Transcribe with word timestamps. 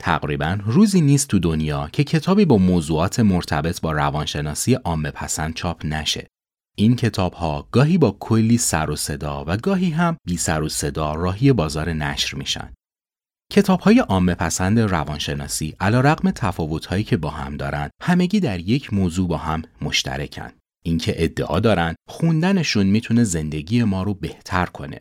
تقریبا 0.00 0.58
روزی 0.64 1.00
نیست 1.00 1.28
تو 1.28 1.38
دنیا 1.38 1.88
که 1.92 2.04
کتابی 2.04 2.44
با 2.44 2.56
موضوعات 2.56 3.20
مرتبط 3.20 3.80
با 3.80 3.92
روانشناسی 3.92 4.74
عامه 4.74 5.10
پسند 5.10 5.54
چاپ 5.54 5.86
نشه. 5.86 6.26
این 6.76 6.96
کتاب 6.96 7.32
ها 7.32 7.68
گاهی 7.72 7.98
با 7.98 8.16
کلی 8.20 8.58
سر 8.58 8.90
و 8.90 8.96
صدا 8.96 9.44
و 9.46 9.56
گاهی 9.56 9.90
هم 9.90 10.16
بی 10.26 10.36
سر 10.36 10.62
و 10.62 10.68
صدا 10.68 11.14
راهی 11.14 11.52
بازار 11.52 11.92
نشر 11.92 12.36
میشن. 12.36 12.74
کتاب 13.52 13.80
های 13.80 13.98
عامه 13.98 14.34
پسند 14.34 14.80
روانشناسی 14.80 15.76
علا 15.80 16.00
رقم 16.00 16.30
تفاوت 16.30 16.86
هایی 16.86 17.04
که 17.04 17.16
با 17.16 17.30
هم 17.30 17.56
دارن 17.56 17.90
همگی 18.02 18.40
در 18.40 18.60
یک 18.60 18.92
موضوع 18.92 19.28
با 19.28 19.36
هم 19.36 19.62
مشترکن. 19.82 20.50
اینکه 20.82 21.24
ادعا 21.24 21.60
دارن 21.60 21.94
خوندنشون 22.08 22.86
می‌تونه 22.86 23.24
زندگی 23.24 23.82
ما 23.82 24.02
رو 24.02 24.14
بهتر 24.14 24.66
کنه 24.66 25.00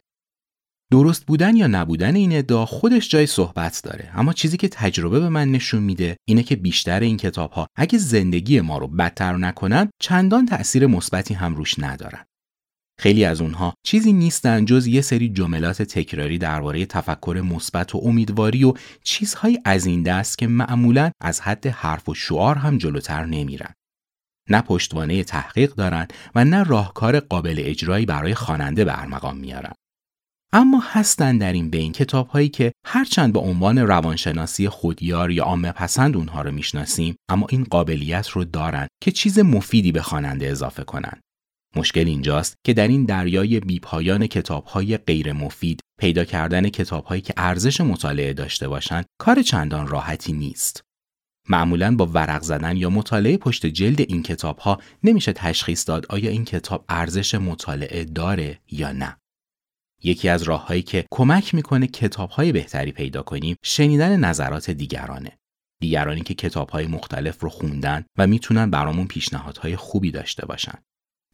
درست 0.91 1.25
بودن 1.25 1.55
یا 1.55 1.67
نبودن 1.67 2.15
این 2.15 2.37
ادعا 2.37 2.65
خودش 2.65 3.09
جای 3.09 3.25
صحبت 3.25 3.81
داره. 3.83 4.11
اما 4.15 4.33
چیزی 4.33 4.57
که 4.57 4.67
تجربه 4.67 5.19
به 5.19 5.29
من 5.29 5.51
نشون 5.51 5.83
میده 5.83 6.17
اینه 6.27 6.43
که 6.43 6.55
بیشتر 6.55 6.99
این 6.99 7.17
کتاب 7.17 7.51
ها 7.51 7.67
اگه 7.75 7.97
زندگی 7.97 8.61
ما 8.61 8.77
رو 8.77 8.87
بدتر 8.87 9.37
نکنن 9.37 9.89
چندان 10.01 10.45
تأثیر 10.45 10.87
مثبتی 10.87 11.33
هم 11.33 11.55
روش 11.55 11.79
ندارن. 11.79 12.25
خیلی 12.99 13.25
از 13.25 13.41
اونها 13.41 13.73
چیزی 13.85 14.13
نیستن 14.13 14.65
جز 14.65 14.87
یه 14.87 15.01
سری 15.01 15.29
جملات 15.29 15.81
تکراری 15.81 16.37
درباره 16.37 16.85
تفکر 16.85 17.41
مثبت 17.45 17.95
و 17.95 18.01
امیدواری 18.03 18.63
و 18.63 18.73
چیزهایی 19.03 19.59
از 19.65 19.85
این 19.85 20.03
دست 20.03 20.37
که 20.37 20.47
معمولا 20.47 21.11
از 21.21 21.41
حد 21.41 21.67
حرف 21.67 22.09
و 22.09 22.13
شعار 22.13 22.55
هم 22.55 22.77
جلوتر 22.77 23.25
نمیرن. 23.25 23.73
نه 24.49 24.61
پشتوانه 24.61 25.23
تحقیق 25.23 25.73
دارن 25.73 26.07
و 26.35 26.45
نه 26.45 26.63
راهکار 26.63 27.19
قابل 27.19 27.55
اجرایی 27.57 28.05
برای 28.05 28.35
خواننده 28.35 28.85
به 28.85 29.01
ارمغان 29.01 29.37
میارن. 29.37 29.73
اما 30.53 30.83
هستن 30.85 31.37
در 31.37 31.53
این 31.53 31.69
بین 31.69 31.91
کتاب 31.91 32.27
هایی 32.27 32.49
که 32.49 32.71
هرچند 32.85 33.33
به 33.33 33.39
عنوان 33.39 33.77
روانشناسی 33.77 34.69
خودیار 34.69 35.31
یا 35.31 35.43
عامه 35.43 35.71
پسند 35.71 36.17
اونها 36.17 36.41
رو 36.41 36.51
می‌شناسیم 36.51 37.15
اما 37.29 37.47
این 37.49 37.63
قابلیت 37.63 38.29
رو 38.29 38.43
دارن 38.43 38.87
که 39.03 39.11
چیز 39.11 39.39
مفیدی 39.39 39.91
به 39.91 40.01
خواننده 40.01 40.47
اضافه 40.47 40.83
کنن. 40.83 41.21
مشکل 41.75 42.07
اینجاست 42.07 42.55
که 42.65 42.73
در 42.73 42.87
این 42.87 43.05
دریای 43.05 43.59
بیپایان 43.59 44.27
کتاب 44.27 44.65
های 44.65 44.97
غیر 44.97 45.33
مفید 45.33 45.81
پیدا 45.99 46.25
کردن 46.25 46.69
کتاب 46.69 47.05
هایی 47.05 47.21
که 47.21 47.33
ارزش 47.37 47.81
مطالعه 47.81 48.33
داشته 48.33 48.67
باشند 48.67 49.05
کار 49.21 49.41
چندان 49.41 49.87
راحتی 49.87 50.33
نیست. 50.33 50.81
معمولا 51.49 51.95
با 51.95 52.05
ورق 52.05 52.41
زدن 52.41 52.77
یا 52.77 52.89
مطالعه 52.89 53.37
پشت 53.37 53.65
جلد 53.65 54.01
این 54.01 54.23
کتاب 54.23 54.57
ها 54.57 54.81
نمیشه 55.03 55.33
تشخیص 55.33 55.87
داد 55.87 56.05
آیا 56.09 56.29
این 56.29 56.45
کتاب 56.45 56.85
ارزش 56.89 57.35
مطالعه 57.35 58.03
داره 58.03 58.59
یا 58.71 58.91
نه. 58.91 59.17
یکی 60.03 60.29
از 60.29 60.43
راههایی 60.43 60.81
که 60.81 61.05
کمک 61.11 61.55
می‌کنه 61.55 61.87
کتابهای 61.87 62.51
بهتری 62.51 62.91
پیدا 62.91 63.23
کنیم 63.23 63.55
شنیدن 63.63 64.19
نظرات 64.19 64.69
دیگرانه. 64.69 65.37
دیگرانی 65.81 66.21
که 66.21 66.33
کتابهای 66.33 66.87
مختلف 66.87 67.43
رو 67.43 67.49
خوندن 67.49 68.05
و 68.17 68.27
می‌تونن 68.27 68.69
برامون 68.69 69.07
پیشنهادهای 69.07 69.75
خوبی 69.75 70.11
داشته 70.11 70.45
باشن. 70.45 70.79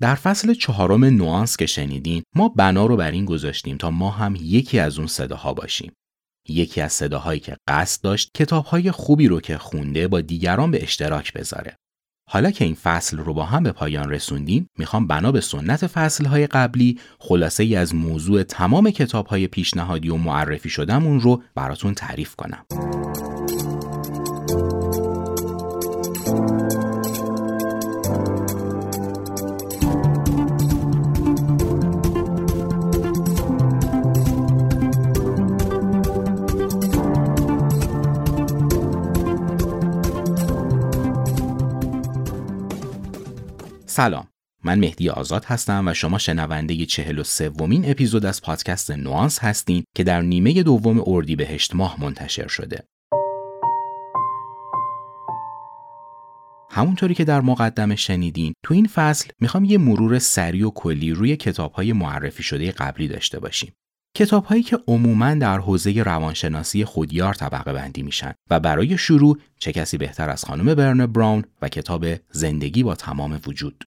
در 0.01 0.15
فصل 0.15 0.53
چهارم 0.53 1.05
نوانس 1.05 1.57
که 1.57 1.65
شنیدین 1.65 2.23
ما 2.35 2.49
بنا 2.49 2.85
رو 2.85 2.97
بر 2.97 3.11
این 3.11 3.25
گذاشتیم 3.25 3.77
تا 3.77 3.91
ما 3.91 4.09
هم 4.09 4.35
یکی 4.41 4.79
از 4.79 4.97
اون 4.97 5.07
صداها 5.07 5.53
باشیم. 5.53 5.91
یکی 6.49 6.81
از 6.81 6.93
صداهایی 6.93 7.39
که 7.39 7.57
قصد 7.67 8.03
داشت 8.03 8.31
کتابهای 8.33 8.91
خوبی 8.91 9.27
رو 9.27 9.41
که 9.41 9.57
خونده 9.57 10.07
با 10.07 10.21
دیگران 10.21 10.71
به 10.71 10.83
اشتراک 10.83 11.33
بذاره. 11.33 11.75
حالا 12.27 12.51
که 12.51 12.65
این 12.65 12.75
فصل 12.75 13.17
رو 13.17 13.33
با 13.33 13.43
هم 13.43 13.63
به 13.63 13.71
پایان 13.71 14.09
رسوندیم 14.09 14.69
می‌خوام 14.77 15.07
بنا 15.07 15.31
به 15.31 15.41
سنت 15.41 15.87
فصلهای 15.87 16.47
قبلی 16.47 16.99
خلاصه 17.19 17.63
ای 17.63 17.75
از 17.75 17.95
موضوع 17.95 18.43
تمام 18.43 18.91
کتابهای 18.91 19.47
پیشنهادی 19.47 20.09
و 20.09 20.15
معرفی 20.15 20.69
شدمون 20.69 21.19
رو 21.19 21.43
براتون 21.55 21.93
تعریف 21.93 22.35
کنم. 22.35 22.65
سلام 43.95 44.27
من 44.63 44.79
مهدی 44.79 45.09
آزاد 45.09 45.45
هستم 45.45 45.87
و 45.87 45.93
شما 45.93 46.17
شنونده 46.17 46.85
چهل 46.85 47.19
و 47.19 47.23
سومین 47.23 47.91
اپیزود 47.91 48.25
از 48.25 48.41
پادکست 48.41 48.91
نوانس 48.91 49.39
هستین 49.39 49.83
که 49.95 50.03
در 50.03 50.21
نیمه 50.21 50.63
دوم 50.63 51.03
اردیبهشت 51.07 51.75
ماه 51.75 52.01
منتشر 52.01 52.47
شده. 52.47 52.83
همونطوری 56.71 57.13
که 57.13 57.23
در 57.23 57.41
مقدمه 57.41 57.95
شنیدین 57.95 58.53
تو 58.63 58.73
این 58.73 58.87
فصل 58.87 59.29
می‌خوام 59.39 59.65
یه 59.65 59.77
مرور 59.77 60.19
سریع 60.19 60.67
و 60.67 60.71
کلی 60.71 61.11
روی 61.11 61.35
کتابهای 61.35 61.93
معرفی 61.93 62.43
شده 62.43 62.71
قبلی 62.71 63.07
داشته 63.07 63.39
باشیم. 63.39 63.73
کتابهایی 64.15 64.63
که 64.63 64.79
عموما 64.87 65.33
در 65.33 65.59
حوزه 65.59 66.03
روانشناسی 66.03 66.85
خودیار 66.85 67.33
طبقه 67.33 67.73
بندی 67.73 68.03
میشن 68.03 68.33
و 68.49 68.59
برای 68.59 68.97
شروع 68.97 69.39
چه 69.59 69.71
کسی 69.71 69.97
بهتر 69.97 70.29
از 70.29 70.45
خانم 70.45 70.75
برن 70.75 71.05
براون 71.05 71.43
و 71.61 71.69
کتاب 71.69 72.05
زندگی 72.31 72.83
با 72.83 72.95
تمام 72.95 73.39
وجود. 73.47 73.83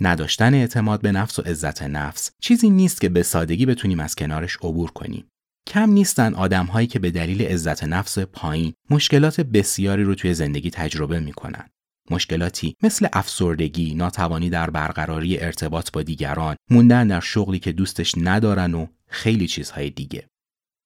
نداشتن 0.00 0.54
اعتماد 0.54 1.00
به 1.00 1.12
نفس 1.12 1.38
و 1.38 1.42
عزت 1.42 1.82
نفس 1.82 2.30
چیزی 2.40 2.70
نیست 2.70 3.00
که 3.00 3.08
به 3.08 3.22
سادگی 3.22 3.66
بتونیم 3.66 4.00
از 4.00 4.14
کنارش 4.14 4.56
عبور 4.56 4.90
کنیم. 4.90 5.24
کم 5.66 5.90
نیستن 5.90 6.34
آدمهایی 6.34 6.86
که 6.86 6.98
به 6.98 7.10
دلیل 7.10 7.42
عزت 7.42 7.84
نفس 7.84 8.18
پایین 8.18 8.72
مشکلات 8.90 9.40
بسیاری 9.40 10.04
رو 10.04 10.14
توی 10.14 10.34
زندگی 10.34 10.70
تجربه 10.70 11.20
می‌کنن. 11.20 11.68
مشکلاتی 12.10 12.76
مثل 12.82 13.08
افسردگی، 13.12 13.94
ناتوانی 13.94 14.50
در 14.50 14.70
برقراری 14.70 15.40
ارتباط 15.40 15.90
با 15.92 16.02
دیگران، 16.02 16.56
موندن 16.70 17.06
در 17.06 17.20
شغلی 17.20 17.58
که 17.58 17.72
دوستش 17.72 18.14
ندارن 18.16 18.74
و 18.74 18.86
خیلی 19.12 19.46
چیزهای 19.46 19.90
دیگه. 19.90 20.26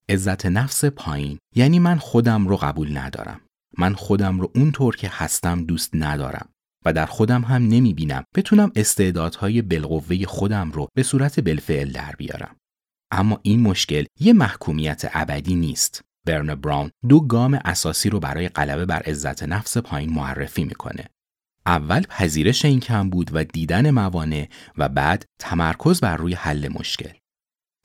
عزت 0.08 0.46
نفس 0.46 0.84
پایین 0.84 1.38
یعنی 1.54 1.78
من 1.78 1.98
خودم 1.98 2.48
رو 2.48 2.56
قبول 2.56 2.98
ندارم. 2.98 3.40
من 3.78 3.94
خودم 3.94 4.40
رو 4.40 4.52
اونطور 4.54 4.96
که 4.96 5.08
هستم 5.12 5.64
دوست 5.64 5.90
ندارم 5.94 6.48
و 6.84 6.92
در 6.92 7.06
خودم 7.06 7.42
هم 7.42 7.62
نمی 7.68 7.94
بینم 7.94 8.24
بتونم 8.34 8.72
استعدادهای 8.76 9.62
بالقوه 9.62 10.24
خودم 10.26 10.70
رو 10.70 10.88
به 10.94 11.02
صورت 11.02 11.40
بالفعل 11.40 11.92
در 11.92 12.14
بیارم. 12.18 12.56
اما 13.10 13.40
این 13.42 13.60
مشکل 13.60 14.04
یه 14.20 14.32
محکومیت 14.32 15.10
ابدی 15.12 15.54
نیست. 15.54 16.02
برن 16.26 16.54
براون 16.54 16.90
دو 17.08 17.20
گام 17.20 17.60
اساسی 17.64 18.10
رو 18.10 18.20
برای 18.20 18.48
غلبه 18.48 18.86
بر 18.86 19.02
عزت 19.02 19.42
نفس 19.42 19.76
پایین 19.76 20.12
معرفی 20.12 20.64
می‌کنه. 20.64 21.04
اول 21.66 22.02
پذیرش 22.02 22.64
این 22.64 22.80
کم 22.80 23.10
بود 23.10 23.30
و 23.32 23.44
دیدن 23.44 23.90
موانع 23.90 24.48
و 24.78 24.88
بعد 24.88 25.24
تمرکز 25.38 26.00
بر 26.00 26.16
روی 26.16 26.34
حل 26.34 26.68
مشکل. 26.68 27.12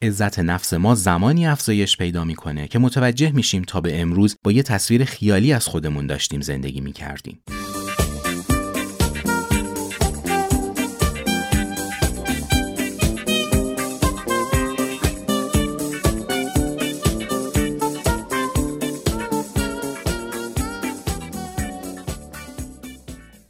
عزت 0.02 0.40
نفس 0.40 0.74
ما 0.74 0.96
زمانی 0.96 1.48
افزایش 1.48 1.98
پیدا 1.98 2.24
می‌کنه 2.24 2.68
که 2.68 2.80
متوجه 2.80 3.32
میشیم 3.32 3.62
تا 3.62 3.82
به 3.82 4.02
امروز 4.02 4.38
با 4.44 4.52
یه 4.52 4.64
تصویر 4.64 5.06
خیالی 5.06 5.54
از 5.54 5.68
خودمون 5.68 6.08
داشتیم 6.08 6.42
زندگی 6.42 6.82
می‌کردیم. 6.82 7.44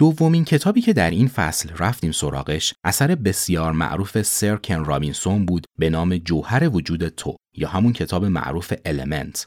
دومین 0.01 0.45
کتابی 0.45 0.81
که 0.81 0.93
در 0.93 1.09
این 1.09 1.27
فصل 1.27 1.69
رفتیم 1.77 2.11
سراغش 2.11 2.73
اثر 2.83 3.15
بسیار 3.15 3.71
معروف 3.71 4.21
سر 4.21 4.55
کن 4.55 4.85
رابینسون 4.85 5.45
بود 5.45 5.65
به 5.79 5.89
نام 5.89 6.17
جوهر 6.17 6.69
وجود 6.69 7.07
تو 7.07 7.35
یا 7.57 7.69
همون 7.69 7.93
کتاب 7.93 8.25
معروف 8.25 8.73
Element. 8.85 9.45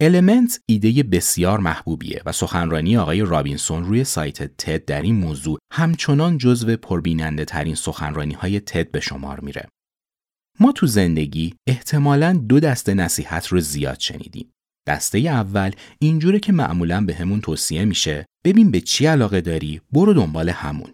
Element 0.00 0.60
ایده 0.66 1.02
بسیار 1.02 1.58
محبوبیه 1.60 2.22
و 2.26 2.32
سخنرانی 2.32 2.96
آقای 2.96 3.20
رابینسون 3.20 3.84
روی 3.84 4.04
سایت 4.04 4.42
تد 4.42 4.84
در 4.84 5.02
این 5.02 5.14
موضوع 5.14 5.58
همچنان 5.72 6.38
جزو 6.38 6.76
پربیننده 6.76 7.44
ترین 7.44 7.74
سخنرانی 7.74 8.34
های 8.34 8.60
تد 8.60 8.90
به 8.90 9.00
شمار 9.00 9.40
میره. 9.40 9.68
ما 10.60 10.72
تو 10.72 10.86
زندگی 10.86 11.54
احتمالاً 11.66 12.32
دو 12.48 12.60
دسته 12.60 12.94
نصیحت 12.94 13.46
رو 13.46 13.60
زیاد 13.60 14.00
شنیدیم. 14.00 14.50
دسته 14.88 15.18
اول 15.18 15.70
اینجوره 15.98 16.40
که 16.40 16.52
معمولا 16.52 17.04
به 17.04 17.14
همون 17.14 17.40
توصیه 17.40 17.84
میشه 17.84 18.26
ببین 18.44 18.70
به 18.70 18.80
چی 18.80 19.06
علاقه 19.06 19.40
داری 19.40 19.80
برو 19.92 20.14
دنبال 20.14 20.48
همون 20.48 20.92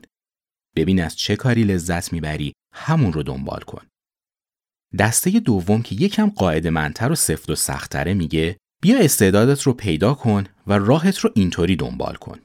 ببین 0.76 1.02
از 1.02 1.16
چه 1.16 1.36
کاری 1.36 1.64
لذت 1.64 2.12
می‌بری 2.12 2.52
همون 2.72 3.12
رو 3.12 3.22
دنبال 3.22 3.60
کن 3.60 3.82
دسته 4.98 5.30
دوم 5.40 5.82
که 5.82 5.94
یکم 5.94 6.30
قاعده 6.30 6.70
منتر 6.70 7.12
و 7.12 7.14
سفت 7.14 7.50
و 7.50 7.54
سختره 7.54 8.14
میگه 8.14 8.56
بیا 8.82 8.98
استعدادت 8.98 9.62
رو 9.62 9.72
پیدا 9.72 10.14
کن 10.14 10.44
و 10.66 10.72
راهت 10.72 11.18
رو 11.18 11.30
اینطوری 11.34 11.76
دنبال 11.76 12.14
کن 12.14 12.38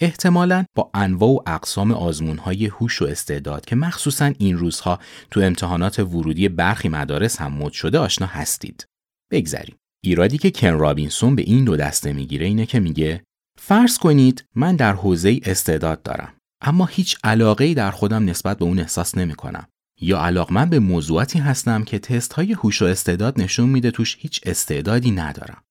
احتمالا 0.00 0.64
با 0.74 0.90
انواع 0.94 1.30
و 1.30 1.38
اقسام 1.46 1.92
آزمون 1.92 2.38
های 2.38 2.66
هوش 2.66 3.02
و 3.02 3.04
استعداد 3.04 3.64
که 3.64 3.76
مخصوصا 3.76 4.32
این 4.38 4.58
روزها 4.58 4.98
تو 5.30 5.40
امتحانات 5.40 5.98
ورودی 5.98 6.48
برخی 6.48 6.88
مدارس 6.88 7.40
هم 7.40 7.52
مد 7.52 7.72
شده 7.72 7.98
آشنا 7.98 8.26
هستید. 8.26 8.86
بگذریم. 9.30 9.76
ایرادی 10.06 10.38
که 10.38 10.50
کن 10.50 10.72
رابینسون 10.78 11.36
به 11.36 11.42
این 11.42 11.64
دو 11.64 11.76
دسته 11.76 12.12
می‌گیره 12.12 12.46
اینه 12.46 12.66
که 12.66 12.80
میگه 12.80 13.22
فرض 13.58 13.98
کنید 13.98 14.44
من 14.54 14.76
در 14.76 14.92
حوزه 14.92 15.40
استعداد 15.44 16.02
دارم 16.02 16.32
اما 16.60 16.86
هیچ 16.86 17.16
علاقه 17.24 17.74
در 17.74 17.90
خودم 17.90 18.24
نسبت 18.24 18.58
به 18.58 18.64
اون 18.64 18.78
احساس 18.78 19.18
نمی 19.18 19.34
کنم. 19.34 19.66
یا 20.00 20.20
علاقمند 20.20 20.70
به 20.70 20.78
موضوعاتی 20.78 21.38
هستم 21.38 21.84
که 21.84 21.98
تست 21.98 22.32
های 22.32 22.52
هوش 22.52 22.82
و 22.82 22.84
استعداد 22.84 23.40
نشون 23.40 23.68
میده 23.68 23.90
توش 23.90 24.16
هیچ 24.20 24.40
استعدادی 24.44 25.10
ندارم. 25.10 25.62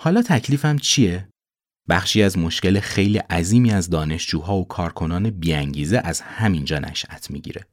حالا 0.00 0.22
تکلیفم 0.22 0.78
چیه؟ 0.78 1.28
بخشی 1.88 2.22
از 2.22 2.38
مشکل 2.38 2.80
خیلی 2.80 3.18
عظیمی 3.18 3.70
از 3.70 3.90
دانشجوها 3.90 4.56
و 4.56 4.68
کارکنان 4.68 5.30
بیانگیزه 5.30 6.00
از 6.04 6.20
همینجا 6.20 6.78
نشأت 6.78 7.30
می‌گیره. 7.30 7.66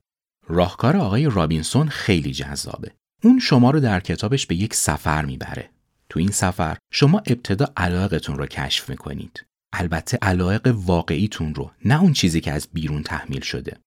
راهکار 0.47 0.97
آقای 0.97 1.25
رابینسون 1.25 1.89
خیلی 1.89 2.31
جذابه. 2.31 2.91
اون 3.23 3.39
شما 3.39 3.71
رو 3.71 3.79
در 3.79 3.99
کتابش 3.99 4.45
به 4.45 4.55
یک 4.55 4.73
سفر 4.73 5.25
می‌بره. 5.25 5.69
تو 6.09 6.19
این 6.19 6.31
سفر 6.31 6.77
شما 6.93 7.17
ابتدا 7.17 7.73
علاقتون 7.77 8.37
رو 8.37 8.45
کشف 8.45 8.89
می‌کنید. 8.89 9.45
البته 9.73 10.17
علایق 10.21 10.73
واقعیتون 10.75 11.55
رو 11.55 11.71
نه 11.85 12.01
اون 12.01 12.13
چیزی 12.13 12.41
که 12.41 12.51
از 12.51 12.67
بیرون 12.73 13.03
تحمیل 13.03 13.41
شده. 13.41 13.77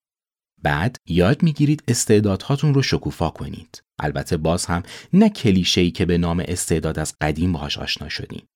بعد 0.63 0.97
یاد 1.09 1.43
می‌گیرید 1.43 1.83
استعدادهاتون 1.89 2.75
رو 2.75 2.83
شکوفا 2.83 3.31
کنید. 3.31 3.83
البته 4.01 4.37
باز 4.37 4.67
هم 4.67 4.83
نه 5.13 5.29
کلیشه‌ای 5.29 5.91
که 5.91 6.05
به 6.05 6.19
نام 6.19 6.45
استعداد 6.49 6.99
از 6.99 7.15
قدیم 7.21 7.53
باهاش 7.53 7.79
آشنا 7.79 8.09
شدیم. 8.09 8.47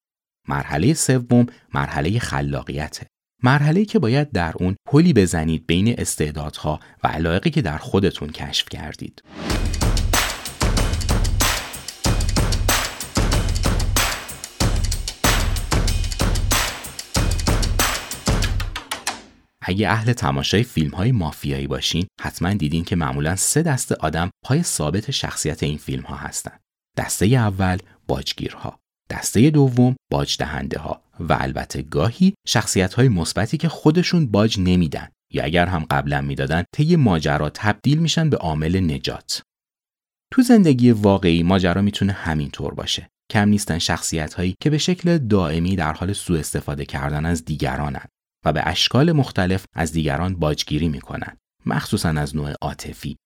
مرحله 0.49 0.95
سوم 0.95 1.47
مرحله 1.75 2.19
خلاقیته. 2.19 3.07
مرحله 3.43 3.85
که 3.85 3.99
باید 3.99 4.33
در 4.33 4.55
اون 4.57 4.77
پلی 4.89 5.13
بزنید 5.13 5.67
بین 5.67 5.95
استعدادها 5.99 6.81
و 7.05 7.09
علایقی 7.09 7.51
که 7.51 7.63
در 7.63 7.79
خودتون 7.79 8.29
کشف 8.29 8.69
کردید. 8.69 9.23
اگه 19.69 19.89
اهل 19.89 20.13
تماشای 20.13 20.63
فیلم 20.63 20.91
های 20.91 21.13
مافیایی 21.13 21.67
باشین 21.67 22.07
حتما 22.21 22.53
دیدین 22.53 22.85
که 22.85 22.97
معمولا 22.97 23.37
سه 23.37 23.63
دسته 23.63 23.95
آدم 23.95 24.31
پای 24.45 24.63
ثابت 24.63 25.11
شخصیت 25.11 25.63
این 25.63 25.79
فیلم 25.79 26.03
ها 26.03 26.17
هستن. 26.17 26.59
دسته 26.97 27.27
اول 27.27 27.79
باجگیرها، 28.07 28.79
دسته 29.11 29.51
دوم 29.51 29.97
باج 30.13 30.43
ها 30.77 31.03
و 31.21 31.37
البته 31.41 31.83
گاهی 31.83 32.35
شخصیت 32.47 32.95
های 32.95 33.09
مثبتی 33.09 33.57
که 33.57 33.69
خودشون 33.69 34.27
باج 34.27 34.61
نمیدن 34.61 35.09
یا 35.33 35.45
اگر 35.45 35.67
هم 35.67 35.87
قبلا 35.91 36.21
می‌دادن 36.21 36.65
طی 36.75 36.97
ماجرا 36.97 37.51
تبدیل 37.51 37.99
میشن 37.99 38.31
به 38.31 38.37
عامل 38.37 38.93
نجات. 38.95 39.43
تو 40.33 40.43
زندگی 40.43 40.91
واقعی 40.91 41.43
ماجرا 41.43 41.83
می‌تونه 41.83 42.13
همینطور 42.13 42.75
باشه. 42.75 43.09
کم 43.31 43.49
نیستن 43.49 43.79
شخصیت 43.79 44.35
هایی 44.35 44.55
که 44.63 44.71
به 44.71 44.79
شکل 44.79 45.19
دائمی 45.19 45.77
در 45.77 45.93
حال 45.93 46.13
سوء 46.13 46.39
استفاده 46.39 46.85
کردن 46.85 47.27
از 47.27 47.45
دیگرانند 47.45 48.09
و 48.47 48.53
به 48.53 48.63
اشکال 48.69 49.13
مختلف 49.13 49.65
از 49.75 49.93
دیگران 49.93 50.37
باجگیری 50.37 50.89
می‌کنن 50.89 51.37
مخصوصا 51.67 52.09
از 52.09 52.37
نوع 52.37 52.53
عاطفی. 52.63 53.17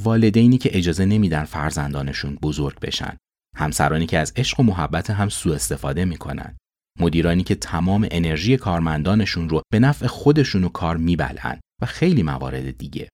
والدینی 0.00 0.58
که 0.58 0.78
اجازه 0.78 1.04
نمیدن 1.04 1.44
فرزندانشون 1.44 2.38
بزرگ 2.42 2.80
بشن 2.80 3.16
همسرانی 3.56 4.06
که 4.06 4.18
از 4.18 4.32
عشق 4.36 4.60
و 4.60 4.62
محبت 4.62 5.10
هم 5.10 5.28
سوء 5.28 5.54
استفاده 5.54 6.04
می‌کنن 6.04 6.56
مدیرانی 7.00 7.42
که 7.42 7.54
تمام 7.54 8.08
انرژی 8.10 8.56
کارمندانشون 8.56 9.48
رو 9.48 9.62
به 9.72 9.78
نفع 9.78 10.06
خودشون 10.06 10.64
و 10.64 10.68
کار 10.68 10.96
میبلن 10.96 11.60
و 11.82 11.86
خیلی 11.86 12.22
موارد 12.22 12.78
دیگه. 12.78 13.08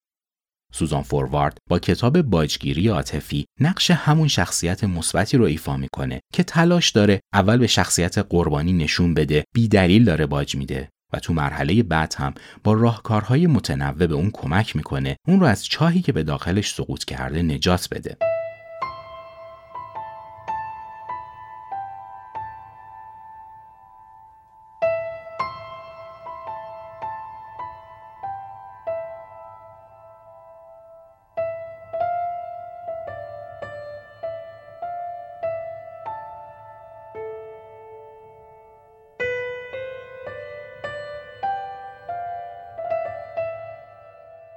سوزان 0.72 1.02
فوروارد 1.02 1.58
با 1.70 1.78
کتاب 1.78 2.22
باجگیری 2.22 2.88
عاطفی 2.88 3.44
نقش 3.60 3.90
همون 3.90 4.28
شخصیت 4.28 4.84
مثبتی 4.84 5.36
رو 5.36 5.44
ایفا 5.44 5.76
می‌کنه 5.76 6.20
که 6.32 6.42
تلاش 6.42 6.90
داره 6.90 7.20
اول 7.34 7.56
به 7.56 7.66
شخصیت 7.66 8.18
قربانی 8.18 8.72
نشون 8.72 9.14
بده 9.14 9.44
بی 9.54 9.68
دلیل 9.68 10.04
داره 10.04 10.26
باج 10.26 10.56
میده. 10.56 10.88
و 11.12 11.18
تو 11.18 11.32
مرحله 11.32 11.82
بعد 11.82 12.14
هم 12.18 12.34
با 12.64 12.72
راهکارهای 12.72 13.46
متنوع 13.46 14.06
به 14.06 14.14
اون 14.14 14.30
کمک 14.30 14.76
می‌کنه 14.76 15.16
اون 15.28 15.40
رو 15.40 15.46
از 15.46 15.64
چاهی 15.64 16.02
که 16.02 16.12
به 16.12 16.22
داخلش 16.22 16.74
سقوط 16.74 17.04
کرده 17.04 17.42
نجات 17.42 17.88
بده. 17.90 18.16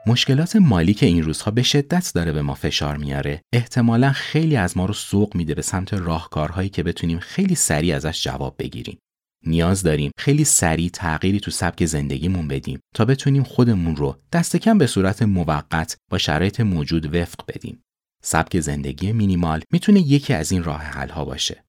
مشکلات 0.07 0.55
مالی 0.55 0.93
که 0.93 1.05
این 1.05 1.23
روزها 1.23 1.51
به 1.51 1.63
شدت 1.63 2.11
داره 2.15 2.31
به 2.31 2.41
ما 2.41 2.53
فشار 2.53 2.97
میاره. 2.97 3.41
احتمالا 3.53 4.11
خیلی 4.11 4.55
از 4.55 4.77
ما 4.77 4.85
رو 4.85 4.93
سوق 4.93 5.35
میده 5.35 5.55
به 5.55 5.61
سمت 5.61 5.93
راهکارهایی 5.93 6.69
که 6.69 6.83
بتونیم 6.83 7.19
خیلی 7.19 7.55
سریع 7.55 7.95
ازش 7.95 8.23
جواب 8.23 8.55
بگیریم. 8.59 8.97
نیاز 9.45 9.83
داریم 9.83 10.11
خیلی 10.17 10.43
سریع 10.43 10.89
تغییری 10.89 11.39
تو 11.39 11.51
سبک 11.51 11.85
زندگیمون 11.85 12.47
بدیم 12.47 12.79
تا 12.95 13.05
بتونیم 13.05 13.43
خودمون 13.43 13.95
رو 13.95 14.17
دست 14.31 14.55
کم 14.55 14.77
به 14.77 14.87
صورت 14.87 15.21
موقت 15.21 15.97
با 16.11 16.17
شرایط 16.17 16.59
موجود 16.59 17.15
وفق 17.15 17.39
بدیم. 17.47 17.81
سبک 18.23 18.59
زندگی 18.59 19.11
مینیمال 19.11 19.61
می‌تونه 19.71 19.99
یکی 19.99 20.33
از 20.33 20.51
این 20.51 20.63
راه 20.63 20.81
حل 20.81 21.09
ها 21.09 21.25
باشه. 21.25 21.63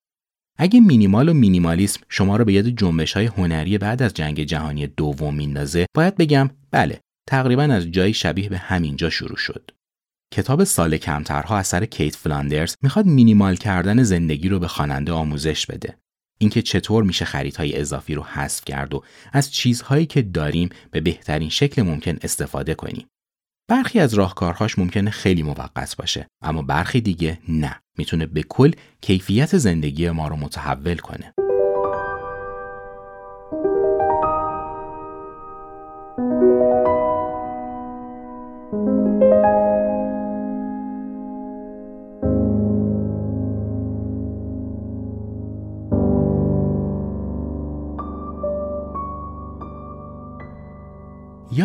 اگه 0.59 0.81
مینیمال 0.81 1.28
و 1.28 1.35
مینیمالیسم 1.35 2.00
شما 2.09 2.37
رو 2.37 2.45
به 2.45 2.52
یاد 2.52 2.66
جنبش 2.69 3.12
های 3.12 3.26
هنری 3.26 3.78
بعد 3.78 4.02
از 4.02 4.14
جنگ 4.14 4.43
جهانی 4.43 4.87
دوم 4.87 5.35
میندازه 5.35 5.87
باید 5.95 6.16
بگم 6.16 6.50
بله 6.71 7.00
تقریبا 7.28 7.62
از 7.62 7.90
جایی 7.90 8.14
شبیه 8.14 8.49
به 8.49 8.59
همینجا 8.59 9.11
شروع 9.11 9.37
شد. 9.37 9.71
کتاب 10.35 10.64
سال 10.64 10.97
کمترها 10.97 11.59
اثر 11.59 11.85
کیت 11.85 12.16
فلاندرز 12.16 12.75
می‌خواد 12.83 13.06
مینیمال 13.06 13.56
کردن 13.56 14.02
زندگی 14.02 14.49
رو 14.49 14.59
به 14.59 14.68
خواننده 14.68 15.12
آموزش 15.12 15.66
بده. 15.66 15.99
اینکه 16.38 16.62
چطور 16.62 17.04
میشه 17.04 17.25
خریدهای 17.25 17.76
اضافی 17.76 18.14
رو 18.14 18.23
حذف 18.23 18.64
کرد 18.64 18.95
و 18.95 19.02
از 19.33 19.52
چیزهایی 19.52 20.06
که 20.06 20.23
داریم 20.23 20.68
به 20.90 21.00
بهترین 21.00 21.49
شکل 21.49 21.83
ممکن 21.83 22.16
استفاده 22.23 22.75
کنیم. 22.75 23.06
برخی 23.71 24.00
از 24.00 24.14
راهکارهاش 24.14 24.78
ممکنه 24.78 25.11
خیلی 25.11 25.42
موقت 25.42 25.97
باشه 25.97 26.26
اما 26.42 26.62
برخی 26.62 27.00
دیگه 27.00 27.38
نه 27.49 27.80
می‌تونه 27.99 28.26
به 28.26 28.42
کل 28.42 28.73
کیفیت 29.00 29.59
زندگی 29.59 30.11
ما 30.11 30.28
رو 30.28 30.37
متحول 30.37 30.97
کنه. 30.97 31.33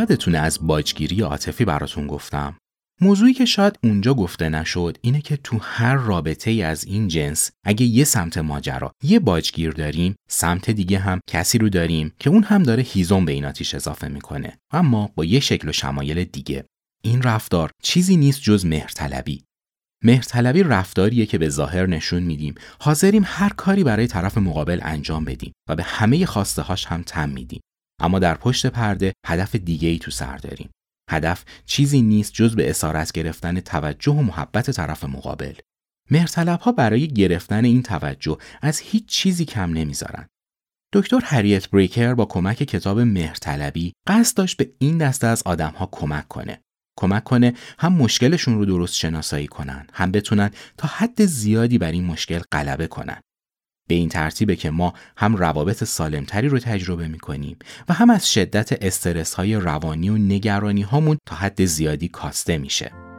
یادتونه 0.02 0.38
از 0.38 0.60
باجگیری 0.62 1.22
عاطفی 1.22 1.66
براتون 1.66 2.08
گفتم؟ 2.08 2.58
موضوعی 3.02 3.34
که 3.34 3.46
شاید 3.46 3.80
اونجا 3.84 4.14
گفته 4.14 4.50
نشد 4.50 4.98
اینه 5.02 5.22
که 5.22 5.38
تو 5.38 5.58
هر 5.62 5.96
رابطه 5.96 6.52
ای 6.52 6.64
از 6.64 6.84
این 6.84 7.08
جنس 7.08 7.52
اگه 7.66 7.86
یه 7.86 8.04
سمت 8.04 8.38
ماجرا 8.38 8.92
یه 9.04 9.20
باجگیر 9.20 9.72
داریم 9.72 10.16
سمت 10.30 10.70
دیگه 10.70 11.00
هم 11.00 11.20
کسی 11.30 11.58
رو 11.58 11.70
داریم 11.70 12.14
که 12.20 12.30
اون 12.30 12.44
هم 12.44 12.64
داره 12.64 12.84
هیزم 12.84 13.26
به 13.26 13.32
این 13.32 13.46
اضافه 13.46 14.08
می‌کنه. 14.08 14.58
اما 14.72 15.10
با 15.16 15.26
یه 15.26 15.40
شکل 15.40 15.70
و 15.70 15.72
شمایل 15.72 16.24
دیگه. 16.24 16.66
این 17.04 17.22
رفتار 17.22 17.72
چیزی 17.84 18.18
نیست 18.18 18.42
جز 18.42 18.66
مهرطلبی. 18.66 19.44
مهرطلبی 20.04 20.64
رفتاریه 20.64 21.26
که 21.26 21.38
به 21.38 21.50
ظاهر 21.50 21.86
نشون 21.86 22.24
میدیم. 22.24 22.56
حاضریم 22.80 23.24
هر 23.26 23.50
کاری 23.50 23.84
برای 23.84 24.08
طرف 24.08 24.38
مقابل 24.38 24.80
انجام 24.82 25.26
بدیم 25.26 25.54
و 25.70 25.76
به 25.76 25.84
همه 25.84 26.26
خواسته 26.26 26.62
هاش 26.62 26.86
هم 26.86 27.04
تم 27.04 27.30
میدیم. 27.30 27.62
اما 28.02 28.20
در 28.20 28.36
پشت 28.36 28.66
پرده 28.66 29.14
هدف 29.28 29.56
دیگه 29.56 29.90
ای 29.90 30.00
تو 30.00 30.12
سر 30.12 30.38
داریم. 30.38 30.70
هدف 31.10 31.46
چیزی 31.66 32.02
نیست 32.02 32.34
جز 32.34 32.56
به 32.56 32.70
اسارت 32.70 33.12
گرفتن 33.12 33.60
توجه 33.60 34.12
و 34.12 34.22
محبت 34.22 34.72
طرف 34.72 35.04
مقابل. 35.04 35.54
مهرطلب 36.12 36.60
ها 36.60 36.72
برای 36.72 37.08
گرفتن 37.08 37.66
این 37.66 37.84
توجه 37.84 38.38
از 38.62 38.80
هیچ 38.80 39.06
چیزی 39.06 39.46
کم 39.46 39.74
نمی‌ذارن. 39.74 40.28
دکتر 40.94 41.20
هریت 41.24 41.70
بریکر 41.70 42.14
با 42.14 42.26
کمک 42.26 42.58
کتاب 42.58 43.00
مهرطلبی 43.00 43.94
قصد 44.08 44.38
داشت 44.38 44.58
به 44.58 44.72
این 44.80 44.98
دسته 44.98 45.28
از 45.28 45.44
آدم 45.46 45.72
ها 45.72 45.90
کمک 45.92 46.28
کنه. 46.28 46.62
کمک 46.98 47.24
کنه 47.24 47.54
هم 47.80 47.94
مشکلشون 47.94 48.54
رو 48.54 48.66
درست 48.66 48.96
شناسایی 48.96 49.48
کنن 49.48 49.88
هم 49.94 50.12
بتونن 50.12 50.52
تا 50.78 50.88
حد 50.88 51.26
زیادی 51.26 51.78
بر 51.78 51.92
این 51.92 52.06
مشکل 52.06 52.40
غلبه 52.52 52.88
کنن. 52.88 53.22
به 53.88 53.96
این 53.96 54.10
ترتیبه 54.10 54.56
که 54.56 54.70
ما 54.70 54.94
هم 55.18 55.36
روابط 55.36 55.84
سالمتری 55.84 56.50
رو 56.50 56.60
تجربه 56.60 57.08
می‌کنیم 57.08 57.58
و 57.90 57.94
هم 57.94 58.10
از 58.10 58.34
شدت 58.34 58.84
استرس 58.84 59.34
های 59.34 59.56
روانی 59.56 60.10
و 60.10 60.18
نگرانی 60.18 60.82
هامون 60.82 61.18
تا 61.26 61.36
حد 61.36 61.66
زیادی 61.66 62.08
کاسته 62.08 62.58
میشه. 62.58 63.11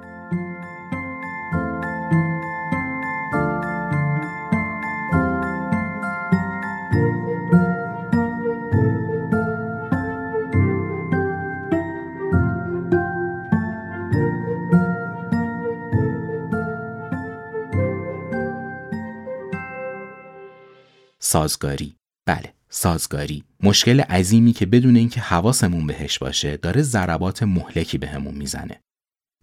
سازگاری. 21.33 21.97
بله 22.27 22.55
سازگاری. 22.69 23.45
مشکل 23.63 24.01
عظیمی 24.01 24.53
که 24.53 24.67
بدون 24.67 24.97
اینکه 24.97 25.21
حواسمون 25.21 25.87
بهش 25.87 26.19
باشه 26.19 26.57
داره 26.57 26.83
ضربات 26.83 27.43
مهلکی 27.43 27.99
بهمون 27.99 28.35
می‌زنه. 28.35 28.81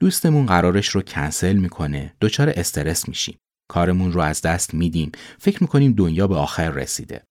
دوستمون 0.01 0.46
قرارش 0.46 0.88
رو 0.88 1.01
کنسل 1.01 1.55
می‌کنه. 1.55 2.13
دچار 2.22 2.53
استرس 2.55 3.08
میشیم. 3.10 3.38
کارمون 3.72 4.12
رو 4.12 4.22
از 4.22 4.41
دست 4.41 4.74
میدیم. 4.74 5.12
فکر 5.39 5.63
می‌کنیم 5.63 5.91
دنیا 5.91 6.27
به 6.27 6.36
آخر 6.36 6.69
رسیده. 6.69 7.24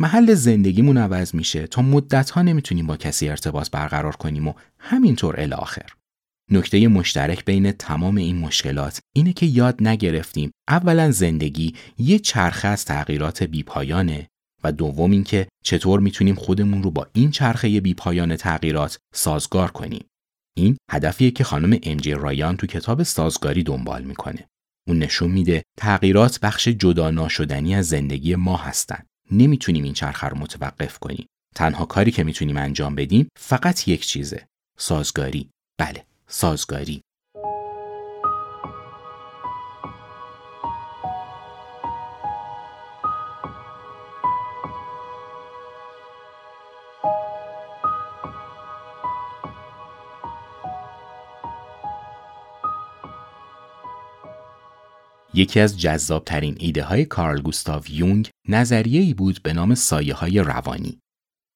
محل 0.00 0.34
زندگیمون 0.34 0.98
عوض 0.98 1.34
میشه. 1.34 1.66
تا 1.66 1.82
مدت 1.82 2.30
ها 2.30 2.42
نمی‌تونیم 2.42 2.86
با 2.86 2.96
کسی 2.96 3.28
ارتباط 3.28 3.70
برقرار 3.70 4.16
کنیم 4.16 4.48
و 4.48 4.54
همینطور 4.78 5.40
الی 5.40 5.54
آخر. 5.54 5.90
نکته 6.52 6.88
مشترک 6.88 7.44
بین 7.44 7.72
تمام 7.72 8.16
این 8.16 8.38
مشکلات 8.38 9.00
اینه 9.14 9.32
که 9.32 9.46
یاد 9.46 9.82
نگرفتیم 9.82 10.50
اولا 10.68 11.10
زندگی 11.10 11.74
یه 11.98 12.18
چرخه 12.18 12.68
از 12.68 12.84
تغییرات 12.84 13.42
بیپایانه 13.42 14.28
و 14.64 14.72
دوم 14.72 15.10
اینکه 15.10 15.48
چطور 15.64 16.00
می‌تونیم 16.00 16.34
خودمون 16.34 16.82
رو 16.82 16.90
با 16.90 17.06
این 17.12 17.30
چرخه 17.30 17.80
بیپایان 17.80 18.36
تغییرات 18.36 18.98
سازگار 19.14 19.70
کنیم. 19.70 20.04
این 20.56 20.76
هدفیه 20.90 21.30
که 21.30 21.44
خانم 21.44 21.78
امجی 21.82 22.12
رایان 22.12 22.56
تو 22.56 22.66
کتاب 22.66 23.02
سازگاری 23.02 23.62
دنبال 23.62 24.02
می‌کنه. 24.02 24.46
اون 24.88 24.98
نشون 24.98 25.30
میده 25.30 25.62
تغییرات 25.78 26.40
بخش 26.40 26.68
جدا 26.68 27.10
ناشدنی 27.10 27.74
از 27.74 27.88
زندگی 27.88 28.34
ما 28.34 28.56
هستن. 28.56 29.02
نمی‌تونیم 29.30 29.84
این 29.84 29.92
چرخه 29.92 30.26
رو 30.26 30.38
متوقف 30.38 30.98
کنیم. 30.98 31.26
تنها 31.54 31.84
کاری 31.84 32.10
که 32.10 32.24
می‌تونیم 32.24 32.56
انجام 32.56 32.94
بدیم 32.94 33.28
فقط 33.38 33.88
یک 33.88 34.06
چیزه. 34.06 34.46
سازگاری. 34.78 35.48
بله، 35.78 36.04
سازگاری 36.32 37.02
یکی 55.34 55.60
از 55.60 55.80
جذابترین 55.80 56.56
ایده 56.60 56.82
های 56.82 57.04
کارل 57.04 57.40
گوستاو 57.40 57.82
یونگ 57.88 58.30
نظریه 58.48 59.00
ای 59.00 59.14
بود 59.14 59.42
به 59.42 59.52
نام 59.52 59.74
سایه 59.74 60.14
های 60.14 60.38
روانی. 60.38 61.01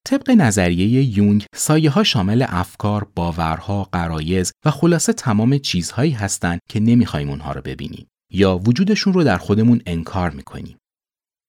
طبق 0.06 0.30
نظریه 0.30 1.18
یونگ 1.18 1.44
سایه 1.54 1.90
ها 1.90 2.04
شامل 2.04 2.44
افکار، 2.48 3.08
باورها، 3.14 3.84
قرایز 3.84 4.52
و 4.64 4.70
خلاصه 4.70 5.12
تمام 5.12 5.58
چیزهایی 5.58 6.10
هستند 6.10 6.60
که 6.68 6.80
نمی‌خوایم 6.80 7.30
اونها 7.30 7.52
رو 7.52 7.60
ببینیم 7.60 8.06
یا 8.32 8.58
وجودشون 8.58 9.12
رو 9.12 9.24
در 9.24 9.36
خودمون 9.36 9.82
انکار 9.86 10.30
می‌کنیم. 10.30 10.76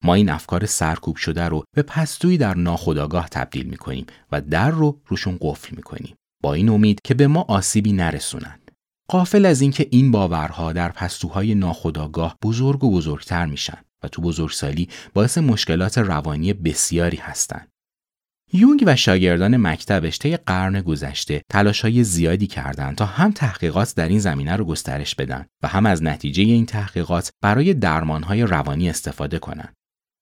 ما 0.04 0.14
این 0.14 0.30
افکار 0.30 0.66
سرکوب 0.66 1.16
شده 1.16 1.46
رو 1.46 1.64
به 1.76 1.82
پستویی 1.82 2.38
در 2.38 2.54
ناخودآگاه 2.54 3.30
تبدیل 3.30 3.66
می‌کنیم 3.66 4.06
و 4.32 4.42
در 4.42 4.72
رو 4.72 5.02
روشون 5.06 5.38
قفل 5.42 5.76
می‌کنیم 5.76 6.16
با 6.44 6.54
این 6.54 6.70
امید 6.70 7.00
که 7.04 7.14
به 7.14 7.28
ما 7.28 7.46
آسیبی 7.48 7.94
نرسونند. 7.94 8.72
قافل 9.10 9.46
از 9.46 9.62
اینکه 9.62 9.88
این 9.92 10.12
باورها 10.12 10.74
در 10.74 10.90
پستوهای 10.90 11.56
ناخودآگاه 11.56 12.38
بزرگ 12.44 12.84
و 12.84 12.92
بزرگتر 12.92 13.46
میشن 13.46 13.78
و 14.04 14.08
تو 14.08 14.22
بزرگسالی 14.22 14.90
باعث 15.14 15.38
مشکلات 15.38 15.98
روانی 15.98 16.54
بسیاری 16.54 17.18
هستند. 17.18 17.68
یونگ 18.54 18.84
و 18.88 18.96
شاگردان 18.96 19.58
مکتبش 19.58 20.20
طی 20.20 20.38
قرن 20.38 20.82
گذشته 20.82 21.42
تلاشهای 21.50 22.04
زیادی 22.04 22.48
کردند 22.48 22.96
تا 22.96 23.06
هم 23.06 23.32
تحقیقات 23.32 23.96
در 23.96 24.10
این 24.10 24.20
زمینه 24.20 24.56
رو 24.56 24.66
گسترش 24.66 25.16
بدن 25.16 25.46
و 25.64 25.68
هم 25.68 25.86
از 25.86 26.04
نتیجه 26.04 26.44
این 26.44 26.66
تحقیقات 26.66 27.32
برای 27.42 27.74
درمانهای 27.74 28.44
روانی 28.44 28.90
استفاده 28.90 29.40
کنند. 29.40 29.74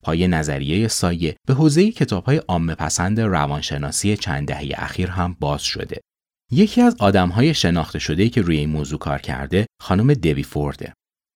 پای 0.04 0.28
نظریه 0.28 0.88
سایه 0.88 1.36
به 1.48 1.54
حوزه 1.54 1.92
کتابهای 1.92 2.38
عامه 2.38 2.76
پسند 2.76 3.20
روانشناسی 3.20 4.18
چند 4.18 4.48
دهه 4.48 4.72
اخیر 4.76 5.10
هم 5.10 5.38
باز 5.40 5.62
شده. 5.62 6.02
یکی 6.52 6.82
از 6.82 6.96
آدمهای 7.00 7.54
شناخته 7.54 8.00
شده 8.00 8.30
که 8.30 8.42
روی 8.42 8.58
این 8.58 8.70
موضوع 8.70 9.00
کار 9.00 9.20
کرده 9.20 9.66
خانم 9.82 10.14
دیوی 10.14 10.44
فورده. 10.44 10.94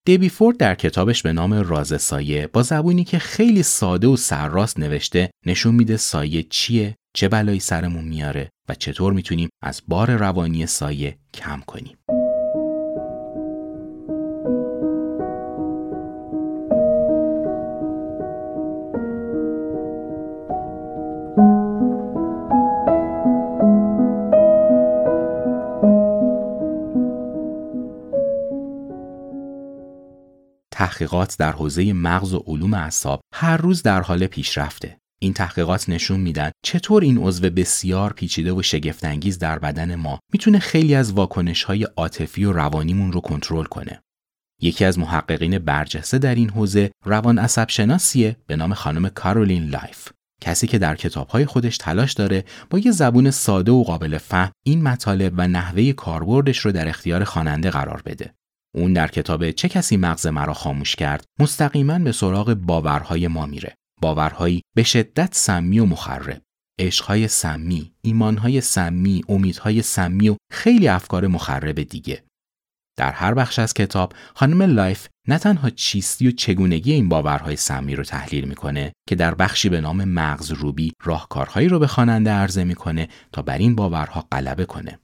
دیبی 0.09 0.29
فورد 0.29 0.57
در 0.57 0.75
کتابش 0.75 1.23
به 1.23 1.33
نام 1.33 1.53
راز 1.53 2.01
سایه 2.01 2.47
با 2.47 2.63
زبونی 2.63 3.03
که 3.03 3.19
خیلی 3.19 3.63
ساده 3.63 4.07
و 4.07 4.15
سرراست 4.15 4.79
نوشته 4.79 5.29
نشون 5.45 5.75
میده 5.75 5.97
سایه 5.97 6.43
چیه، 6.43 6.95
چه 7.15 7.27
بلایی 7.27 7.59
سرمون 7.59 8.05
میاره 8.05 8.49
و 8.69 8.75
چطور 8.75 9.13
می‌تونیم 9.13 9.49
از 9.63 9.81
بار 9.87 10.15
روانی 10.15 10.65
سایه 10.65 11.17
کم 11.33 11.61
کنیم. 11.67 11.97
تحقیقات 30.99 31.35
در 31.37 31.51
حوزه 31.51 31.93
مغز 31.93 32.33
و 32.33 32.43
علوم 32.47 32.73
اعصاب 32.73 33.21
هر 33.33 33.57
روز 33.57 33.83
در 33.83 34.01
حال 34.01 34.27
پیشرفته. 34.27 34.97
این 35.21 35.33
تحقیقات 35.33 35.89
نشون 35.89 36.19
میدن 36.19 36.51
چطور 36.65 37.03
این 37.03 37.17
عضو 37.17 37.49
بسیار 37.49 38.13
پیچیده 38.13 38.53
و 38.53 38.61
شگفت‌انگیز 38.61 39.39
در 39.39 39.59
بدن 39.59 39.95
ما 39.95 40.19
می‌تونه 40.33 40.59
خیلی 40.59 40.95
از 40.95 41.13
واکنش 41.13 41.63
های 41.63 41.83
عاطفی 41.83 42.45
و 42.45 42.53
روانیمون 42.53 43.11
رو 43.11 43.21
کنترل 43.21 43.63
کنه. 43.63 44.01
یکی 44.61 44.85
از 44.85 44.99
محققین 44.99 45.59
برجسته 45.59 46.17
در 46.17 46.35
این 46.35 46.49
حوزه 46.49 46.91
روان 47.05 47.39
عصب 47.39 47.69
شناسیه 47.69 48.35
به 48.47 48.55
نام 48.55 48.73
خانم 48.73 49.09
کارولین 49.09 49.69
لیف. 49.69 50.09
کسی 50.41 50.67
که 50.67 50.77
در 50.77 50.95
کتابهای 50.95 51.45
خودش 51.45 51.77
تلاش 51.77 52.13
داره 52.13 52.43
با 52.69 52.79
یه 52.79 52.91
زبون 52.91 53.31
ساده 53.31 53.71
و 53.71 53.83
قابل 53.83 54.17
فهم 54.17 54.51
این 54.65 54.83
مطالب 54.83 55.33
و 55.37 55.47
نحوه 55.47 55.91
کاربردش 55.91 56.57
رو 56.57 56.71
در 56.71 56.87
اختیار 56.87 57.23
خواننده 57.23 57.69
قرار 57.69 58.01
بده. 58.05 58.33
اون 58.75 58.93
در 58.93 59.07
کتاب 59.07 59.51
چه 59.51 59.69
کسی 59.69 59.97
مغز 59.97 60.27
مرا 60.27 60.53
خاموش 60.53 60.95
کرد 60.95 61.25
مستقیما 61.39 61.99
به 61.99 62.11
سراغ 62.11 62.53
باورهای 62.53 63.27
ما 63.27 63.45
میره. 63.45 63.75
باورهایی 64.01 64.61
به 64.75 64.83
شدت 64.83 65.29
سمی 65.35 65.79
و 65.79 65.85
مخرب. 65.85 66.41
عشقهای 66.79 67.27
سمی 67.27 67.91
ایمانهای 68.01 68.61
سمی 68.61 69.23
امیدهای 69.29 69.81
سمی 69.81 70.29
و 70.29 70.35
خیلی 70.51 70.87
افکار 70.87 71.27
مخرب 71.27 71.83
دیگه. 71.83 72.23
در 72.97 73.11
هر 73.11 73.33
بخش 73.33 73.59
از 73.59 73.73
کتاب 73.73 74.13
خانم 74.35 74.61
لایف 74.61 75.07
نه 75.27 75.37
تنها 75.37 75.69
چیستی 75.69 76.27
و 76.27 76.31
چگونگی 76.31 76.93
این 76.93 77.09
باورهای 77.09 77.55
سمی 77.55 77.95
رو 77.95 78.03
تحلیل 78.03 78.45
می‌کنه 78.45 78.91
که 79.09 79.15
در 79.15 79.35
بخشی 79.35 79.69
به 79.69 79.81
نام 79.81 80.03
مغز 80.03 80.51
روبی 80.51 80.91
راهکارهایی 81.03 81.67
رو 81.67 81.79
به 81.79 81.87
خواننده 81.87 82.31
عرضه 82.31 82.63
می‌کنه 82.63 83.07
تا 83.31 83.41
بر 83.41 83.57
این 83.57 83.75
باورها 83.75 84.27
غلبه 84.31 84.65
کنه. 84.65 84.99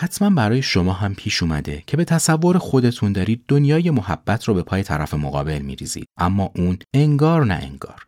حتما 0.00 0.30
برای 0.30 0.62
شما 0.62 0.92
هم 0.92 1.14
پیش 1.14 1.42
اومده 1.42 1.82
که 1.86 1.96
به 1.96 2.04
تصور 2.04 2.58
خودتون 2.58 3.12
دارید 3.12 3.44
دنیای 3.48 3.90
محبت 3.90 4.44
رو 4.44 4.54
به 4.54 4.62
پای 4.62 4.82
طرف 4.82 5.14
مقابل 5.14 5.58
میریزید 5.58 6.06
اما 6.18 6.52
اون 6.56 6.78
انگار 6.94 7.44
نه 7.44 7.54
انگار 7.54 8.06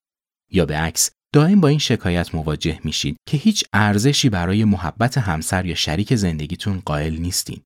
یا 0.53 0.67
به 0.67 0.77
عکس 0.77 1.11
دائم 1.35 1.61
با 1.61 1.69
این 1.69 1.79
شکایت 1.79 2.35
مواجه 2.35 2.81
میشید 2.85 3.17
که 3.29 3.37
هیچ 3.37 3.65
ارزشی 3.73 4.29
برای 4.29 4.65
محبت 4.65 5.19
همسر 5.19 5.67
یا 5.67 5.75
شریک 5.75 6.15
زندگیتون 6.15 6.83
قائل 6.85 7.17
نیستین. 7.17 7.63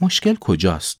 مشکل 0.00 0.34
کجاست؟ 0.34 0.98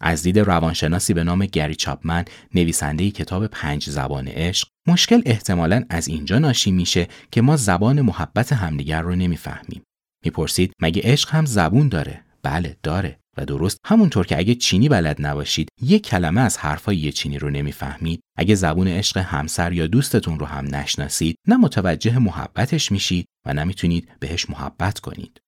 از 0.00 0.22
دید 0.22 0.38
روانشناسی 0.38 1.14
به 1.14 1.24
نام 1.24 1.46
گری 1.46 1.74
چاپمن 1.74 2.24
نویسنده 2.54 3.10
کتاب 3.10 3.46
پنج 3.46 3.90
زبان 3.90 4.28
عشق 4.28 4.68
مشکل 4.88 5.22
احتمالا 5.26 5.84
از 5.90 6.08
اینجا 6.08 6.38
ناشی 6.38 6.72
میشه 6.72 7.08
که 7.30 7.42
ما 7.42 7.56
زبان 7.56 8.00
محبت 8.00 8.52
همدیگر 8.52 9.02
رو 9.02 9.14
نمی‌فهمیم 9.16 9.82
می‌پرسید 10.24 10.72
مگه 10.82 11.02
عشق 11.04 11.30
هم 11.30 11.44
زبون 11.44 11.88
داره؟ 11.88 12.24
بله 12.42 12.76
داره. 12.82 13.18
و 13.36 13.44
درست 13.44 13.78
همونطور 13.86 14.26
که 14.26 14.38
اگه 14.38 14.54
چینی 14.54 14.88
بلد 14.88 15.16
نباشید 15.26 15.68
یک 15.82 16.06
کلمه 16.06 16.40
از 16.40 16.58
حرفای 16.58 16.96
یه 16.96 17.12
چینی 17.12 17.38
رو 17.38 17.50
نمی‌فهمید. 17.50 18.20
اگه 18.38 18.54
زبون 18.54 18.88
عشق 18.88 19.18
همسر 19.18 19.72
یا 19.72 19.86
دوستتون 19.86 20.38
رو 20.38 20.46
هم 20.46 20.74
نشناسید 20.74 21.36
نه 21.48 21.56
متوجه 21.56 22.18
محبتش 22.18 22.92
میشید 22.92 23.26
و 23.46 23.54
نمی‌تونید 23.54 24.08
بهش 24.20 24.50
محبت 24.50 25.00
کنید. 25.00 25.38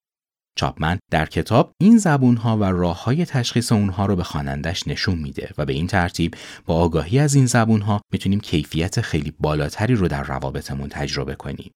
چاپمن 0.58 0.98
در 1.10 1.26
کتاب 1.26 1.72
این 1.80 1.98
زبونها 1.98 2.56
و 2.56 2.64
راه 2.64 3.04
های 3.04 3.24
تشخیص 3.24 3.72
اونها 3.72 4.06
رو 4.06 4.16
به 4.16 4.24
خوانندش 4.24 4.88
نشون 4.88 5.18
میده 5.18 5.50
و 5.58 5.64
به 5.64 5.72
این 5.72 5.86
ترتیب 5.86 6.34
با 6.66 6.74
آگاهی 6.74 7.18
از 7.18 7.34
این 7.34 7.46
زبونها 7.46 8.00
می‌تونیم 8.12 8.40
کیفیت 8.40 9.00
خیلی 9.00 9.32
بالاتری 9.40 9.94
رو 9.94 10.08
در 10.08 10.22
روابطمون 10.22 10.88
تجربه 10.88 11.34
کنیم. 11.34 11.70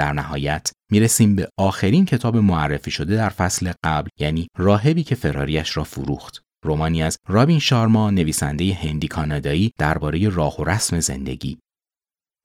در 0.00 0.12
نهایت 0.12 0.72
می‌رسیم 0.92 1.36
به 1.36 1.48
آخرین 1.58 2.04
کتاب 2.04 2.36
معرفی 2.36 2.90
شده 2.90 3.16
در 3.16 3.28
فصل 3.28 3.72
قبل 3.84 4.08
یعنی 4.18 4.48
راهبی 4.56 5.02
که 5.02 5.14
فراریش 5.14 5.76
را 5.76 5.84
فروخت. 5.84 6.42
رومانی 6.64 7.02
از 7.02 7.16
رابین 7.28 7.58
شارما 7.58 8.10
نویسنده 8.10 8.74
هندی 8.74 9.08
کانادایی 9.08 9.72
درباره 9.78 10.28
راه 10.28 10.60
و 10.60 10.64
رسم 10.64 11.00
زندگی. 11.00 11.58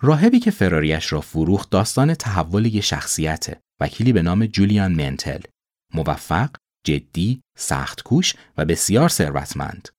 راهبی 0.02 0.40
که 0.40 0.52
فراریش 0.52 1.14
را 1.14 1.22
فروخت 1.22 1.70
داستان 1.70 2.14
تحول 2.14 2.66
یک 2.66 2.84
شخصیت 2.84 3.62
وکیلی 3.82 4.14
به 4.14 4.22
نام 4.22 4.46
جولیان 4.46 4.92
منتل. 4.92 5.42
موفق 5.94 6.50
جدی 6.86 7.42
سختکوش 7.58 8.34
و 8.58 8.66
بسیار 8.66 9.10
ثروتمند. 9.10 9.90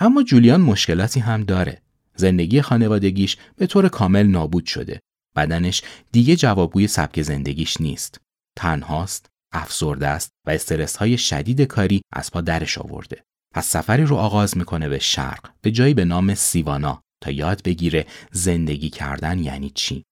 اما 0.00 0.22
جولیان 0.22 0.60
مشکلاتی 0.60 1.20
هم 1.20 1.44
داره. 1.44 1.82
زندگی 2.16 2.62
خانوادگیش 2.62 3.36
به 3.56 3.66
طور 3.66 3.88
کامل 3.88 4.26
نابود 4.26 4.66
شده. 4.66 5.00
بدنش 5.36 5.82
دیگه 6.12 6.36
جوابگوی 6.36 6.86
سبک 6.86 7.22
زندگیش 7.22 7.80
نیست. 7.80 8.20
تنهاست، 8.56 9.26
افسرده 9.52 10.06
است 10.06 10.30
و 10.46 10.50
استرس 10.50 10.96
های 10.96 11.18
شدید 11.18 11.60
کاری 11.60 12.02
از 12.12 12.30
پا 12.30 12.40
درش 12.40 12.78
آورده. 12.78 13.24
پس 13.54 13.66
سفری 13.66 14.04
رو 14.04 14.16
آغاز 14.16 14.56
می‌کنه 14.56 14.88
به 14.88 14.98
شرق 14.98 15.50
به 15.62 15.70
جایی 15.70 15.94
به 15.94 16.04
نام 16.04 16.34
سیوانا 16.34 17.02
تا 17.22 17.30
یاد 17.30 17.62
بگیره 17.62 18.06
زندگی 18.32 18.90
کردن 18.90 19.38
یعنی 19.38 19.70
چی. 19.70 20.04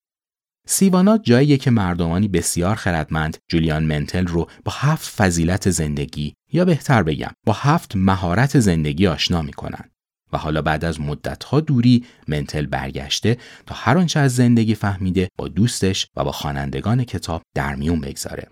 سیوانا 0.66 1.18
جاییه 1.18 1.56
که 1.56 1.70
مردمانی 1.70 2.28
بسیار 2.28 2.74
خردمند 2.74 3.36
جولیان 3.50 3.84
منتل 3.84 4.26
رو 4.26 4.50
با 4.64 4.72
هفت 4.74 5.08
فضیلت 5.08 5.70
زندگی 5.70 6.34
یا 6.52 6.64
بهتر 6.64 7.02
بگم 7.02 7.32
با 7.46 7.52
هفت 7.52 7.96
مهارت 7.96 8.60
زندگی 8.60 9.06
آشنا 9.06 9.42
می‌کنن. 9.42 9.90
و 10.32 10.38
حالا 10.38 10.62
بعد 10.62 10.84
از 10.84 11.00
مدتها 11.00 11.60
دوری 11.60 12.04
منتل 12.28 12.66
برگشته 12.66 13.36
تا 13.66 13.74
هر 13.74 13.98
آنچه 13.98 14.20
از 14.20 14.36
زندگی 14.36 14.74
فهمیده 14.74 15.28
با 15.38 15.48
دوستش 15.48 16.06
و 16.16 16.24
با 16.24 16.32
خوانندگان 16.32 17.04
کتاب 17.04 17.42
در 17.54 17.74
میون 17.74 18.00
بگذاره. 18.00 18.48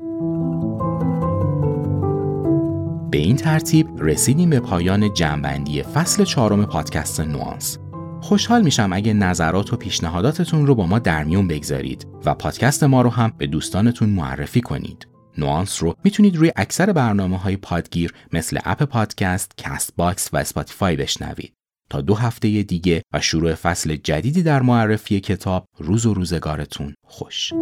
به 3.10 3.18
این 3.18 3.36
ترتیب 3.36 3.86
رسیدیم 3.98 4.50
به 4.50 4.60
پایان 4.60 5.14
جمع‌بندی 5.14 5.82
فصل 5.82 6.24
چهارم 6.24 6.66
پادکست 6.66 7.20
نوانس. 7.20 7.78
خوشحال 8.20 8.62
میشم 8.62 8.92
اگه 8.92 9.12
نظرات 9.12 9.72
و 9.72 9.76
پیشنهاداتتون 9.76 10.66
رو 10.66 10.74
با 10.74 10.86
ما 10.86 10.98
در 10.98 11.24
میون 11.24 11.48
بگذارید 11.48 12.06
و 12.24 12.34
پادکست 12.34 12.84
ما 12.84 13.02
رو 13.02 13.10
هم 13.10 13.32
به 13.38 13.46
دوستانتون 13.46 14.08
معرفی 14.08 14.60
کنید. 14.60 15.06
نوانس 15.38 15.82
رو 15.82 15.94
می‌تونید 16.04 16.36
روی 16.36 16.52
اکثر 16.56 16.92
برنامه 16.92 17.38
های 17.38 17.56
پادگیر 17.56 18.14
مثل 18.32 18.58
اپ 18.64 18.82
پادکست، 18.82 19.52
کست 19.56 19.92
باکس 19.96 20.30
و 20.32 20.36
اسپاتیفای 20.36 20.96
بشنوید. 20.96 21.55
تا 21.90 22.00
دو 22.00 22.14
هفته 22.14 22.62
دیگه 22.62 23.02
و 23.12 23.20
شروع 23.20 23.54
فصل 23.54 23.96
جدیدی 23.96 24.42
در 24.42 24.62
معرفی 24.62 25.20
کتاب 25.20 25.66
روز 25.78 26.06
و 26.06 26.14
روزگارتون 26.14 26.94
خوش. 27.04 27.52